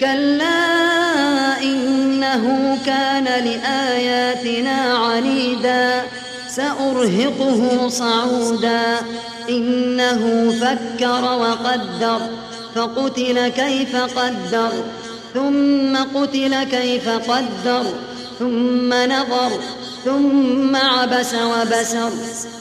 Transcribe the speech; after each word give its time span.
كلا 0.00 1.62
إنه 1.62 2.78
كان 2.86 3.24
لآياتنا 3.24 4.98
عنيدا 4.98 6.02
سأرهقه 6.48 7.88
صعودا. 7.88 8.96
إنه 9.50 10.52
فكر 10.60 11.24
وقدر 11.24 12.20
فقتل 12.74 13.48
كيف 13.48 13.96
قدر 13.96 14.72
ثم 15.34 15.96
قتل 15.96 16.64
كيف 16.64 17.08
قدر 17.08 17.84
ثم 18.38 18.94
نظر 18.94 19.50
ثم 20.04 20.76
عبس 20.76 21.34
وبسر 21.34 22.10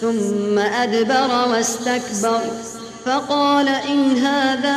ثم 0.00 0.58
أدبر 0.58 1.48
واستكبر. 1.50 2.40
فقال 3.04 3.68
إن 3.68 4.16
هذا 4.16 4.76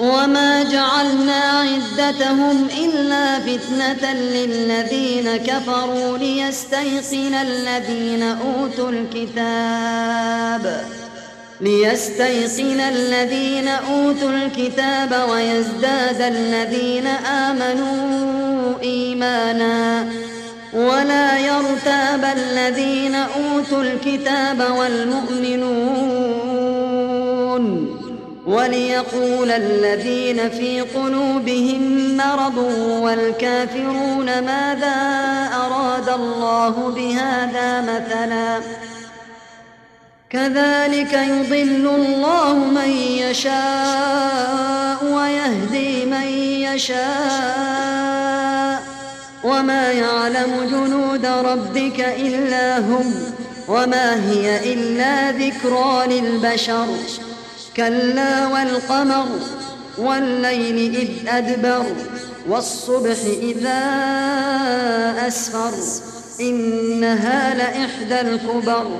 وما 0.00 0.62
جعلنا 0.62 1.34
عدتهم 1.34 2.68
إلا 2.84 3.38
فتنة 3.38 4.12
للذين 4.12 5.36
كفروا 5.36 6.18
ليستيقن 6.18 7.34
الذين 7.34 8.22
أوتوا 8.22 8.90
الكتاب 8.90 10.84
ليستيقن 11.60 12.80
الذين 12.80 13.68
أوتوا 13.68 14.30
الكتاب 14.30 15.28
ويزداد 15.30 16.20
الذين 16.20 17.06
آمنوا 17.26 18.74
إيمانا 18.82 20.06
ولا 20.74 21.38
يرتاب 21.38 22.24
الذين 22.36 23.14
أوتوا 23.14 23.82
الكتاب 23.82 24.76
والمؤمنون 24.78 26.37
وليقول 28.48 29.50
الذين 29.50 30.50
في 30.50 30.80
قلوبهم 30.80 32.16
مرض 32.16 32.58
والكافرون 33.02 34.26
ماذا 34.26 34.96
أراد 35.54 36.08
الله 36.08 36.92
بهذا 36.96 37.80
مثلاً 37.80 38.60
كذلك 40.30 41.12
يضل 41.12 41.88
الله 41.94 42.54
من 42.54 42.90
يشاء 43.18 45.04
ويهدي 45.04 46.04
من 46.04 46.26
يشاء 46.68 46.98
وما 49.44 49.92
يعلم 49.92 50.68
جنود 50.70 51.26
ربك 51.26 52.00
إلا 52.00 52.78
هم 52.78 53.14
وما 53.68 54.30
هي 54.30 54.72
إلا 54.72 55.30
ذكرى 55.30 56.20
للبشر 56.20 56.86
كلا 57.78 58.46
والقمر 58.46 59.26
والليل 59.98 60.94
إذ 60.94 61.28
أدبر 61.28 61.86
والصبح 62.48 63.16
إذا 63.42 63.80
أسفر 65.28 65.72
إنها 66.40 67.54
لإحدى 67.54 68.20
الكبر 68.20 68.90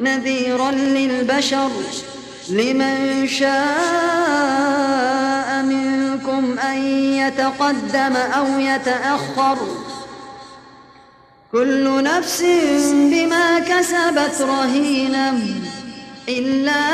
نذيرا 0.00 0.70
للبشر 0.70 1.70
لمن 2.50 3.26
شاء 3.28 3.54
منكم 5.62 6.58
أن 6.58 6.78
يتقدم 6.94 8.16
أو 8.16 8.58
يتأخر 8.58 9.58
كل 11.52 12.02
نفس 12.02 12.42
بما 12.92 13.58
كسبت 13.58 14.40
رهينة 14.40 15.40
إلا 16.28 16.93